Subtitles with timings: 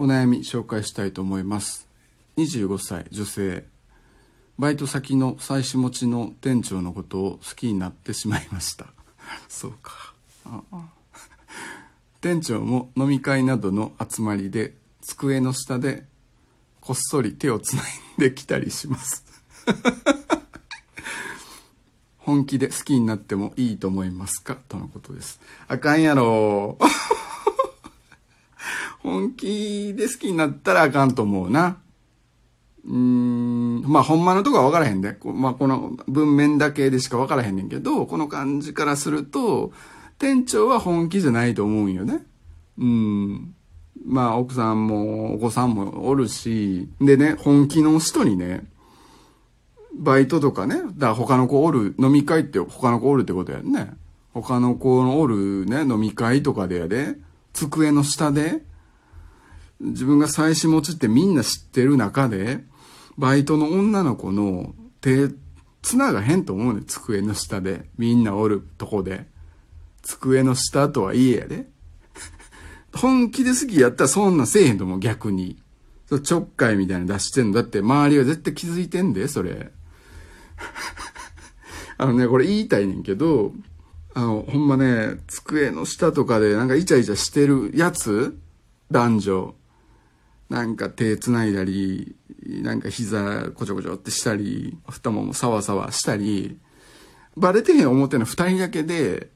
[0.00, 1.88] お悩み紹介したいと思います。
[2.36, 3.64] 25歳女性。
[4.56, 8.86] バイト先の妻子持ちの店長のことを好きになってしまいました。
[9.48, 10.14] そうか。
[10.44, 10.62] あ
[12.20, 16.04] 店長も飲み会などの集まりで机の下で
[16.80, 17.84] こっそり手をつない
[18.18, 19.24] できたりします。
[22.18, 24.56] 本気で好きになってもいいと思いますか？
[24.68, 25.40] とのことです。
[25.66, 26.78] あかんやろ
[29.08, 31.78] 本気で好きになったらあかんと思うな。
[32.84, 35.16] うーん、まあ、ほんまのとこは分からへんで。
[35.24, 39.72] まあ、この文面だけでしか分からへんねんけど、この感じからすると、
[40.18, 42.26] 店長は本気じゃないと思うんよね。
[42.78, 43.54] うん。
[44.06, 48.64] まあ、奥さんもお子さんもおるし、でね、本気の人にね、
[49.94, 53.90] バイトとかね、だから他の子おる、飲み会って他の子おるってことやんね。
[54.32, 57.16] 他の子のおるね、飲み会とかでやで、
[57.52, 58.62] 机の下で、
[59.80, 62.64] 自分が妻子持ちってみんな知ってる中で、
[63.16, 65.28] バイトの女の子の手、
[65.82, 67.88] 繋がへんと思うね机の下で。
[67.96, 69.26] みんなおるとこで。
[70.02, 71.68] 机の下とはいえやで。
[72.94, 75.56] 本気で好きやったらそんなせえへんと思う、逆に。
[76.08, 77.52] そちょっかいみたいな出してんの。
[77.52, 79.72] だって周りは絶対気づいてんで、それ。
[81.98, 83.52] あのね、これ言いたいねんけど、
[84.14, 88.38] あの、ほんまね、机の下とかでなんかイチャイチャしてるやつ
[88.90, 89.54] 男女。
[90.48, 96.58] なんか手繋いだり、なんか膝こちょこちょってしたり、太ももサワサワしたり、
[97.36, 99.28] バレてへん思ってんの二人だけで、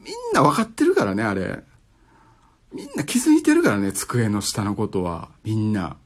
[0.00, 1.62] みんな分かってるからね、あれ。
[2.72, 5.30] みんな気づいてるからね、机の下のことは。
[5.44, 5.96] みんな。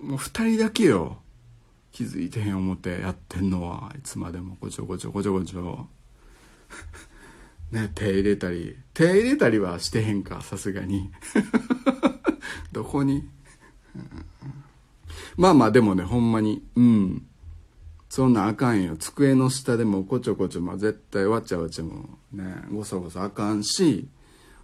[0.00, 1.18] もう二人だけよ。
[1.92, 3.92] 気づいてへん思ってやってんのは。
[3.98, 5.86] いつまでもこちょこちょこちょこちょ。
[7.72, 8.76] ね、手入れたり。
[8.92, 11.10] 手入れたりはしてへんか、さすがに。
[12.72, 13.26] どこに
[15.36, 17.26] まあまあでもね、ほんまに、うん。
[18.08, 18.96] そんなあかんよ。
[18.96, 24.06] 机の下でもこちょこちょ、まあ絶対わちゃわちゃもね、ごそごそあかんし、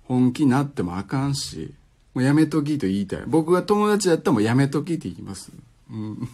[0.05, 1.75] 本気になってもあかんし、
[2.15, 3.23] もうやめときと言いたい。
[3.27, 5.51] 僕が友達やったらもうやめときって言います。
[5.91, 6.29] うん。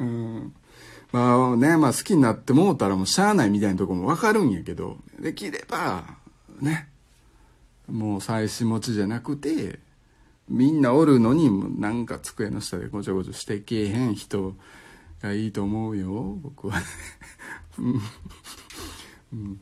[0.00, 0.54] うん、
[1.12, 6.04] まあね、まあ好きになってもうたらもうしゃあないみたいなとこもわかるんやけど、できれば、
[6.60, 6.88] ね、
[7.86, 9.80] もう妻子持ちじゃなくて、
[10.48, 14.54] みんなおるのになんか机の下でごちょごちょしてけえへん人
[15.22, 16.80] がいいと思うよ僕は。
[19.32, 19.60] うん、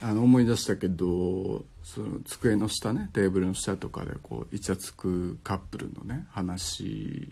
[0.00, 7.28] あの思い出したけどその机の下ねテーブルの下とかでこうイチャつくカップルのね話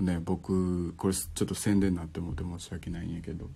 [0.00, 3.48] ね僕これちょっと宣伝になって思って申し訳ないんやけど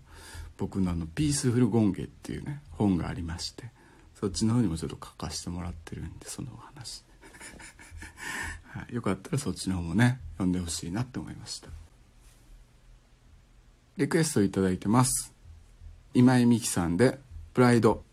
[0.57, 3.65] 僕のあの「ピースフル権化」っていうね本がありまして
[4.15, 7.05] そっちの方にもちょっと書かせてもらってるんでその話。
[8.71, 11.69] はい、よかったらそっちの方もね読んでほしいなって思いました。
[13.97, 15.35] リクエストいただいてます。
[16.15, 17.19] 今井美樹さんで
[17.55, 18.05] 「プライド」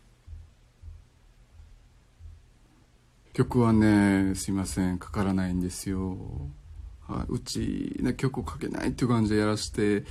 [3.34, 6.18] 曲はねすいませんかからないんですよ、
[7.08, 10.06] はい、うち、ね、曲をかけないっていう感じでやらして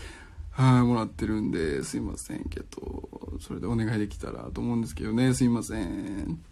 [0.53, 6.43] はい、もらってるんですいませんけどそれでお願いできたらと思うんですけどねすいません。